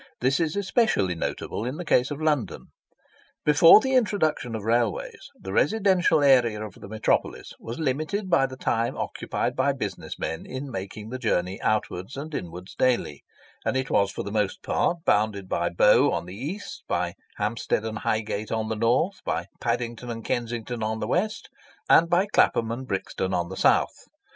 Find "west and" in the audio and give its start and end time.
21.07-22.09